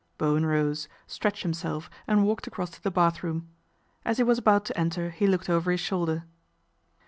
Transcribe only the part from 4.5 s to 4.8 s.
to